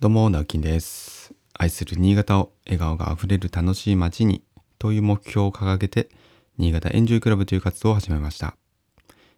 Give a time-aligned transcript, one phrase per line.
[0.00, 1.34] どうも、直樹です。
[1.54, 4.44] 愛する新潟を笑顔があふれる楽しい街に
[4.78, 6.08] という目標を掲げて、
[6.56, 8.56] 新潟エンジョイクラブという活動を始めました。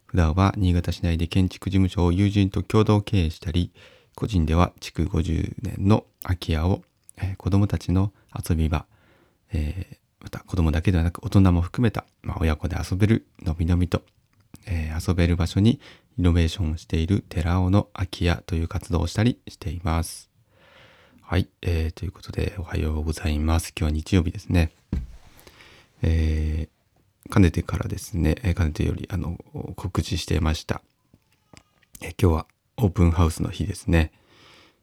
[0.05, 3.73] 普段は新潟市内で建築事務所を友人と共同経営したり、
[4.13, 6.83] 個人では築50年の空き家を、
[7.17, 8.13] えー子供たちの
[8.47, 8.85] 遊び場、
[9.53, 14.03] えーまた子供だけではなく大人も含めた、まあ、親子で遊べるのびのびと、
[14.67, 15.81] えー遊べる場所に
[16.19, 20.30] イノベーションしている寺尾の空き家という活動をしたりしています。
[21.31, 23.69] はい、えーということでおはようございます。
[23.69, 24.69] 今日は日曜日ですね。
[26.01, 29.37] えーかねてからですね、えーかねてよりあの
[29.77, 30.81] 告知していました。
[32.01, 34.11] えー今日はオープンハウスの日ですね。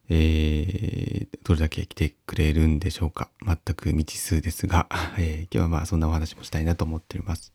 [0.09, 3.29] えーどれだけ来てくれるんでしょうか。
[3.45, 4.87] 全く未知数ですが、
[5.19, 7.53] えー今日はまあそんなお話もしたいなと思っております。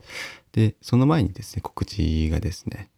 [0.52, 2.90] で、その前にですね、告知がですね、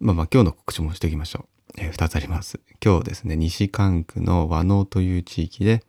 [0.00, 1.57] まあまあ今日の告知もしておきましょう。
[1.76, 2.60] えー、2つあります。
[2.84, 5.84] 今日ですね、西関区の和能という地域で、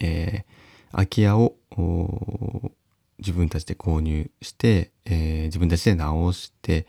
[0.00, 0.52] えー
[0.94, 1.54] 空き家を
[3.18, 6.86] 自分たちで購入して、えー自分たちで直して、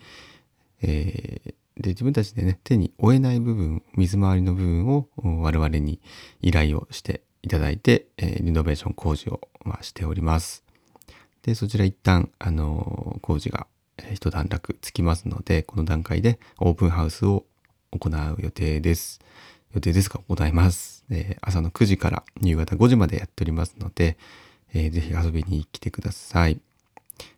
[0.82, 6.00] えーで自分たちでね手に負えない部分水回りの部分を我々に
[6.42, 10.64] 依頼をしていただいて、えリノベーション工事を、まあ、しております。
[11.42, 13.68] でそちら一旦、あの工事が、
[14.14, 17.46] 一段落つきますのでこの段階でオープンハウスを
[18.00, 19.20] 行う予定です。
[19.74, 21.06] 予定ですが行います。
[21.10, 24.18] えー朝の9時から夕方5時までやっておりますので、
[24.74, 26.60] えーぜひ遊びに来てください。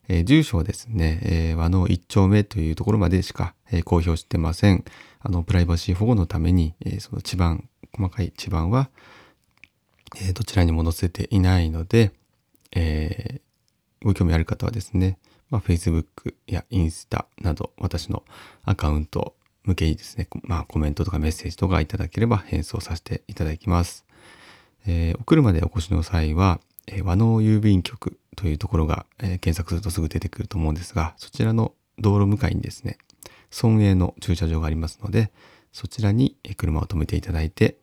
[0.08, 4.84] えー住所はですね、えー和の一丁目というところまでしか、えー公表してません。
[5.20, 8.90] あの、プライバシー保護のために、えーその地番、細かい地番は、
[10.18, 12.12] えーどちらにも載せていないので、
[12.74, 13.42] えー
[14.04, 15.18] ご興味ある方はですね、
[15.50, 16.06] まあ、Facebook
[16.46, 18.24] やインスタなど私の
[18.64, 19.34] アカウント
[19.66, 24.06] 向けにですね、まあ、コメントとかメッセージとかいただければ返送させていただきます。
[24.88, 32.98] えーお車でお越しの際は、えー和能郵便局というところが、えー検索するとすぐ出てくると思うんですが、そちらの道路向かいにですね、
[33.52, 35.32] 村営の駐車場がありますので、
[35.72, 37.78] そちらに車を止めていただいて、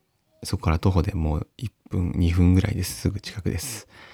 [0.45, 3.01] そこから徒歩でもう1分、2分ぐらいです。
[3.01, 3.87] すぐ近くです。
[3.87, 4.12] はい。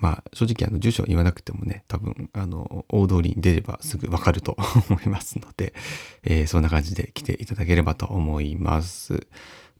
[0.00, 4.56] まあ、正直あの住所言わなくてもね、多分あの大通りに出ればすぐわかると
[4.88, 5.74] 思いますので、
[6.22, 9.26] えーそんな感じで来ていただければと思います。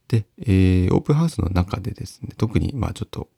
[0.08, 3.28] で、えーオープンハウスの中でですね、特にまあちょっと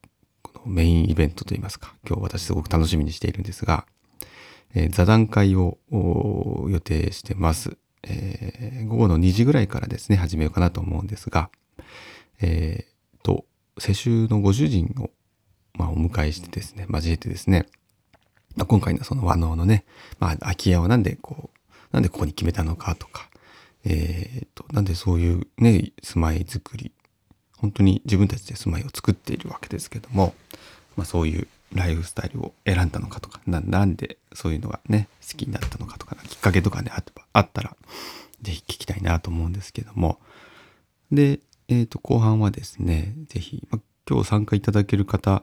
[0.42, 3.86] このメインイベントといいますか、今日私すごく楽しみにしているんですが、
[4.74, 5.78] えー座談会を
[6.70, 7.76] 予定してます。
[8.02, 11.50] えー午後の2時ぐらいからですね、始めようかなと思うんですが、
[12.40, 13.44] えーと、
[13.78, 15.10] 世襲のご主人を、
[15.74, 17.66] まあ、お迎えしてですね、交えてですね、
[18.56, 19.84] まあ、今回のその和能のね、
[20.18, 21.58] まあ、空き家をなんでこう、
[21.92, 23.28] なんでここに決めたのかとか、
[23.84, 26.92] えーと、なんでそういうね、住まいづくり、
[27.56, 30.34] 本当に自分たちで住まいを作っているわけですけども、
[30.96, 36.90] まあ、そういうライフスタイルを選んだのかとかななんでそういうのがね好きになったのかとかきっかけとかね
[37.32, 37.76] あったら
[38.42, 40.18] ぜひ聞きたいなと思うんですけども。
[41.12, 45.42] で、えー、と後半はですねぜひ、ま、今日参加いただける方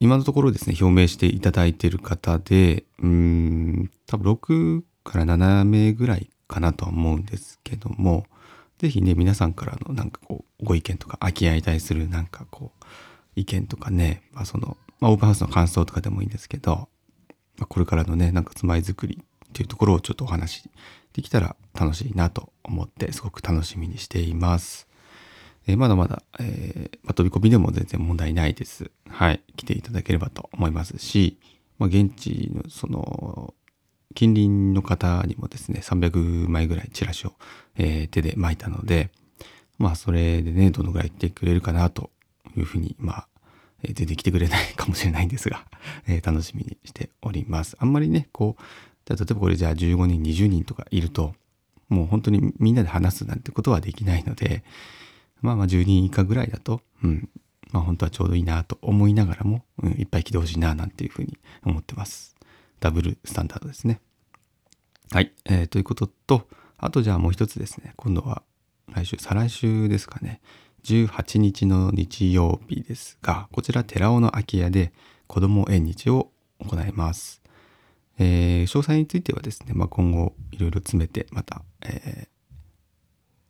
[0.00, 8.26] 今のところですね表明していただいている方でうん多分6から7名ぐらいかなとは思うんですけども
[8.78, 12.84] ぜひね皆さんからのなんかこうご意見とか空き家に対するなんかこう
[13.36, 16.88] 意見とかね、まあ、その、まあ、オープンハウスの感想とかでもいいんですけど、
[17.56, 20.68] まあ、これからのねなんか住まいづくりっていうところをちょっとお話
[21.12, 24.88] できたら楽しいなと思ってすごく楽しみにしています。
[25.66, 28.90] えまだまだ、えー、飛び込みでも全然問題ないです。
[29.08, 29.40] はい。
[29.56, 31.38] 来ていただければと思いますし、
[31.78, 33.54] まあ、現地のその
[34.14, 37.32] 近隣の方にもですね300枚ぐらいチラシを、
[37.76, 39.10] えー手で巻いたので
[39.78, 42.10] まあそれでねどのぐらい来てくれるかなと
[42.56, 43.28] いうふうにまあ、
[43.82, 45.66] えー全然来てくれないかもしれないんですが、
[46.06, 51.34] えー楽しみにしておりますあんまりねこう例えばこれじゃあ15人20人とかいると
[51.88, 54.64] もう本当にみんなで話すなんてことはできないので
[55.44, 57.28] まあまあ10人以下ぐらいだとうん。
[57.70, 62.36] まあ本当はちょうどいいなと思いながらも、うん、いっぱい来てほしいななんていうふうに思ってます。
[62.80, 64.00] ダブルスタンダードですね。
[65.10, 66.48] はい、えーということと
[66.78, 67.92] あとじゃあもう一つですね。
[67.96, 68.42] 今度は
[68.92, 70.40] 来週再来週ですかね。
[70.84, 74.92] 18日の日曜日ですがこちら寺尾の空き家で
[75.26, 76.30] 子ども縁日を
[76.60, 77.42] 行います、
[78.18, 82.28] えー詳細についてはですね、まあ、今後いろいろ詰めてまた、え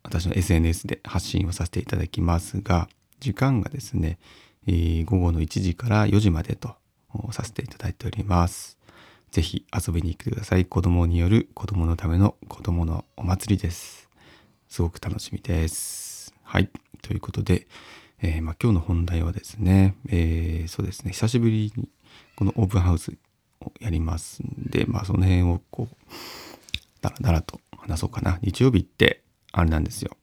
[0.04, 2.88] 私の SNS で発信をさせていただきますが
[3.20, 4.18] 時間がですね、
[4.66, 6.76] えー午後の1時から4時までと
[7.32, 8.78] させていただいております。
[9.30, 10.64] ぜひ遊びに来てください。
[10.64, 14.08] 子供による子供のための子供のお祭りです。
[14.68, 16.32] すごく楽しみです。
[16.42, 16.70] はい。
[17.02, 17.66] ということで、
[18.22, 21.88] えー、まあ、今日の本題はですね、えー、そうですね、久しぶりに
[22.36, 23.12] このオープンハウス
[23.60, 25.96] をやりますんで、まあ、その辺をこう、
[27.00, 28.38] だらだらと話そうかな。
[28.40, 29.23] 日曜日って
[29.56, 30.16] あれなんですよ。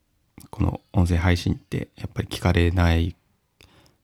[0.49, 3.15] この音声配信ってやっぱり聞かれない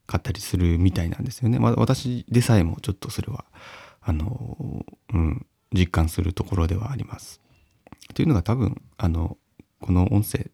[0.05, 1.59] かったりするみたいなんですよね。
[1.59, 3.43] まあ、私でさえもちょっとそれは、
[4.01, 7.41] あの、うん、実感するところではあります。
[8.13, 9.37] というのが多分、あの、
[9.81, 10.51] この音声っ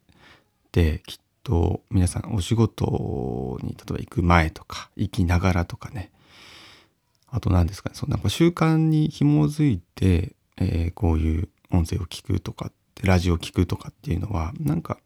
[0.72, 6.10] てきっと皆さんお仕事に例えば行く前とか行きながらとかね
[7.28, 12.72] あと何ですかねそのなんか習慣に紐づいて、えー、こういう音声を聞くとかっ
[13.04, 14.98] ラジオ聞くとかっていうのはなんか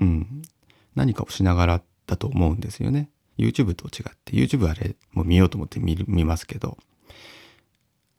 [0.00, 0.42] うん
[0.94, 3.10] 何かをしながらだと思うんですよね。
[3.38, 4.32] YouTube と違って。
[4.32, 6.78] YouTube あれもう見ようと思って見見ますけど。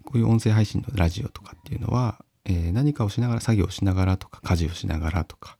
[0.07, 5.57] こういう音声配信のラジオとかっていうのは、えー、何かをしながら作業をしながらとか家事をしながらとか。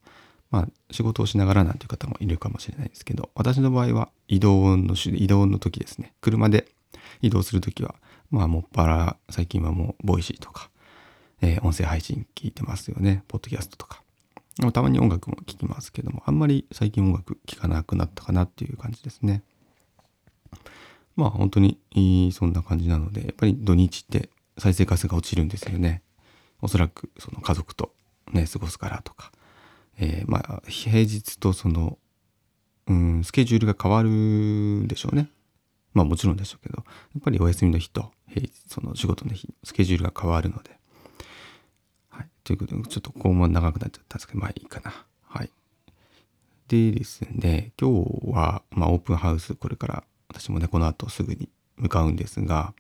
[0.50, 6.14] まあ、仕事をしながらなんていう方もいるかもしれないですけど、私の場合は移動の、移動の時ですね。
[6.22, 6.70] 車で
[7.22, 7.96] 移動する時は、
[8.32, 10.70] まあ、もっぱら、最近はもう、ボイシーとか、
[11.42, 13.24] えー、音声配信聞いてますよね。
[13.28, 14.04] ポッドキャストとか。
[14.74, 19.44] たまに音楽も聴きますけども、あんまり最近音楽聴かなくなったかなっていう感じですね。
[21.16, 21.80] まあ本当に
[22.34, 26.02] そんな感じなので、やっぱり土日って再生回数が落ちるんですよね。
[26.62, 27.94] おそらくその家族と
[28.34, 29.32] ね、過ごすからとか、
[30.00, 32.00] えー、まあ平日とその、
[32.88, 35.30] うん、スケジュールが変わるでしょうね。
[35.94, 40.77] まあもちろんでしょうけど、やっぱりお休みの日と平日、その仕事の日、スケジュールが変わるので。
[42.48, 45.06] ということで、ちょっとこうも長くなっちゃったんですけど、まあいいかな。
[45.24, 45.52] はい。
[46.70, 52.74] でですね、今日は、まあオープンハウス、これから私もね、この後すぐに向かうんですが、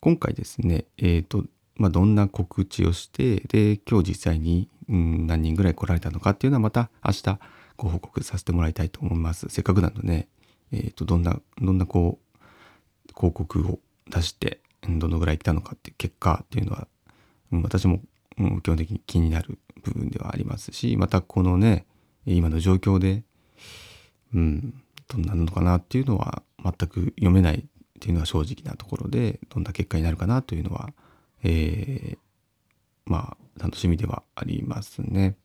[0.00, 1.44] 今回ですね、えっ、ー、と、
[1.76, 7.38] まあ、どんな告知をして、で、今日実際にうん、何人ぐらい来られたのかっていうのはまた明日
[7.76, 9.46] ご報告させてもらいたいと思います。
[9.48, 10.28] せっかくなのでね、
[10.72, 12.38] えっ、ー、と、どんな、どんなこう、
[13.14, 13.78] 広告を
[14.10, 16.88] 出して、どのぐらい来たのかっていう結果っていうのは、
[17.50, 18.00] 私も、
[18.38, 21.86] うん、基本的に気になる部分ではありますし、またこのね、
[22.26, 23.22] 今の状況で、
[24.34, 24.74] うん、
[25.08, 30.92] どんなのかなっていうのは全く読めないっていうのは正直なところで、どんな結果になるかなというのは、
[31.42, 32.18] えー、
[33.06, 35.36] まあ、楽しみではありますね。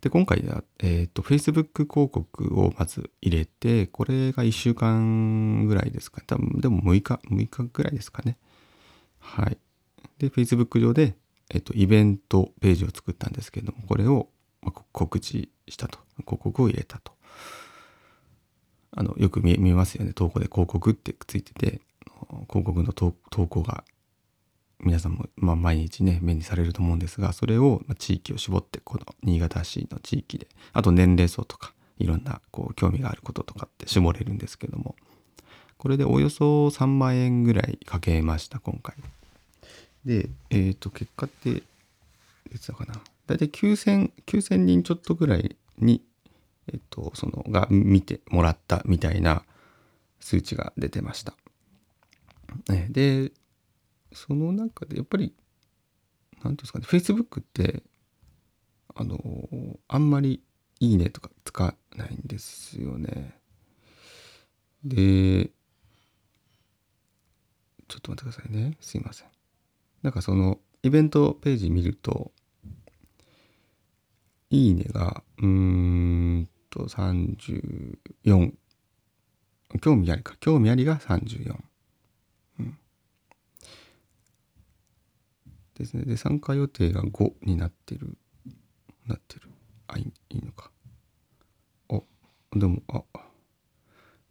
[0.00, 6.22] で、今回は、えっ、ー、と、Facebook 広告をまず入れて、これが1週間ぐらいですか。
[6.26, 8.36] 多分、でも6日、6日ぐらいですかね。
[9.20, 9.58] はい。
[10.22, 11.16] で、Facebook 上で、
[11.50, 14.28] えっ、と、イベントページを作ったんですけども、これを
[14.92, 15.98] 告知したと。
[16.20, 17.12] 広告を入れたと。
[18.92, 20.12] あの、よく見見ますよね。
[20.12, 21.80] 投稿で広告ってついてて、
[22.48, 23.12] 広告の投
[23.48, 23.84] 稿が
[24.80, 34.96] 皆さんも、まあ、毎日ね目にされると思うんですがそれを、ま、地域を絞ってこの新潟市の地域であと年齢層とかいろんなこう興味があることとかって絞れるんですけども
[35.78, 38.96] これでおよそ3万円ぐらいかけました今回
[40.04, 41.62] でえっ、ー、と結果って
[42.52, 42.94] いつだかな
[43.26, 46.02] 大体9000 9000人ちょっとぐらいに
[46.68, 49.44] えっ、ー、とそのが見てもらったみたいな
[50.20, 51.34] 数値が出てました。
[52.90, 53.32] で
[54.12, 55.34] その中でやっぱり
[56.42, 57.82] 何ていうんですかね Facebook って
[58.94, 59.18] あの
[59.88, 60.42] あんまり
[60.80, 63.38] 「いいね」とかつかないんですよね。
[64.84, 65.50] で
[67.88, 69.28] ちょっと待ってくださいねすいません。
[70.02, 72.32] なんかそのイベントページ見ると
[74.50, 78.54] 「いいね」がうーんと34
[79.80, 81.64] 興味ありか興味ありが34
[82.58, 82.78] うん
[85.74, 86.04] ですね。
[86.04, 88.16] で、参加予定が5になってる。
[89.06, 89.48] なってる。
[89.88, 90.70] あ、いいのか。
[91.88, 92.00] あ、
[92.54, 93.02] でも、あ、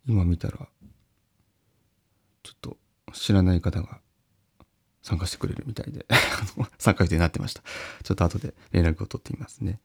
[0.07, 0.69] 今見たら、
[2.43, 2.77] ちょっと
[3.13, 4.00] 知らない方が
[5.01, 6.05] 参加してくれるみたいで
[6.77, 7.63] 参加予定になってました。
[8.03, 9.79] ちょっと後で連絡を取ってみますね。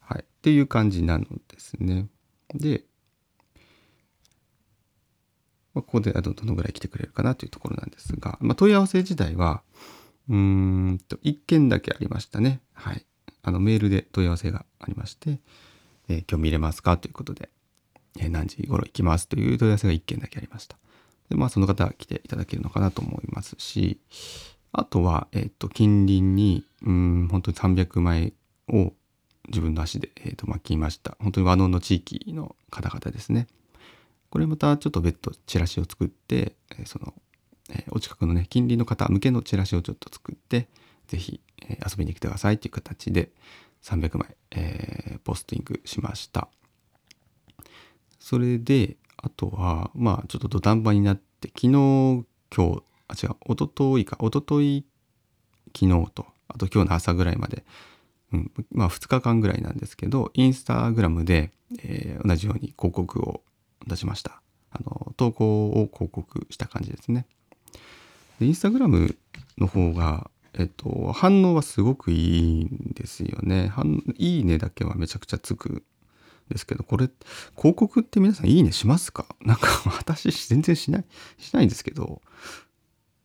[0.00, 0.22] はい。
[0.22, 2.08] っていう感じなのですね。
[2.54, 2.84] で、
[5.74, 9.62] まあ、ここでどのぐらい来てくれるかなというところなんですが、まあ、問い合わせ自体は、
[10.28, 12.60] うんと、1件だけありましたね。
[12.72, 13.06] はい。
[13.42, 15.40] あの、メールで問い合わせがありまして、
[16.08, 17.50] えー、今日見れますかということで、
[18.18, 20.76] えー、何時頃行きますという問い合わせが1件だけありました。
[21.28, 24.00] で、まあ、その方は来ていただけるのかなと思いますし、
[24.72, 28.32] あとは、えっ、ー、と、近隣に、うん、本当に300枚
[28.68, 28.92] を
[29.48, 31.16] 自分の足で、えー、と巻きました。
[31.20, 33.48] 本当に和能の地域の方々ですね。
[34.30, 37.14] これまたちょっと別途チラシを作って、えー、その
[37.72, 40.68] えお近くのね、近隣の方向けのチラシをちょっと作って、
[41.06, 43.30] ぜひ、え遊びに来てくださいっていう形で
[43.82, 46.48] 300枚、えー、ポスティングしました。
[48.18, 52.24] それであとはまあちょっと土壇場になって昨日今
[52.54, 53.36] 日あ違う。
[53.52, 54.16] 一昨日か。
[54.20, 54.86] 一昨日
[55.76, 56.26] 昨日と。
[56.48, 57.64] あと今日の朝ぐらいまで、
[58.32, 63.42] うん、まあ2日間ぐらいなんですけどインスタグラムで、えー、同じように広告を
[63.86, 64.42] 出しました。
[64.72, 67.26] あの投稿を広告した感じですね。
[68.40, 69.16] でインスタグラム
[69.58, 73.72] の方がえっと反応はすごくいいんですよね。
[74.16, 75.84] いいねだけはめちゃくちゃつく
[76.48, 77.08] ですけどこれ
[77.56, 79.26] 広告って皆さんいいねしますか？
[79.40, 81.04] なんか私全然しない
[81.38, 82.22] しないんですけど。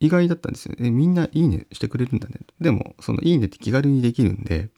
[0.05, 0.91] 意外だったんですよね。
[0.91, 2.35] みんないいねしてくれるんだね。
[2.61, 4.69] でも、そのいいねって気軽にできるんで、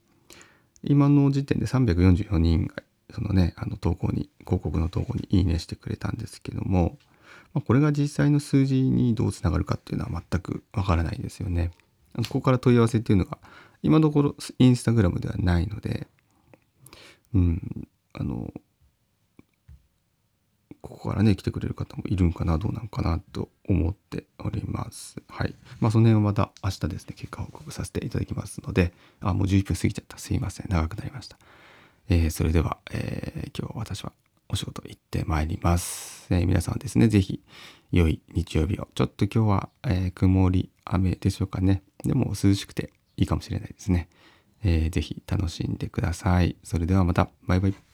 [0.83, 2.75] 今の時点で344人が、
[3.13, 6.97] そのね、あの投稿に、広告の投稿にいいねしてくれたんですけども、
[7.53, 11.71] まあ、これが実際の数字にどうつながるかっていうのは全くわからないですよね。
[12.15, 13.37] ここから問い合わせっていうのが、
[13.83, 16.07] 今のところインスタグラムではないので、
[17.33, 18.53] うん、あの、
[20.87, 25.17] ここからね来てくれる方もいるんかなどうなのかなと思っております。
[25.27, 25.55] はい。
[25.79, 30.17] まあその辺はまた明日ですね結果報告させていただきますのであもう11分過ぎちゃった。
[30.17, 30.67] すいません。
[30.69, 31.37] 長くなりました、
[32.09, 34.11] えー、それでは、えー、今日私は
[34.49, 37.43] お仕事行ってまいります、えー、皆さんですね是非
[37.91, 38.87] 良い日曜日を。
[38.95, 41.83] ちょっと今日は、え曇り雨でしょうかね。
[42.03, 44.09] でも涼しくていいかもしれないですね、
[44.63, 46.55] えー、ぜひ楽しんでください。
[46.63, 47.29] それではまた。
[47.47, 47.86] バイバイ。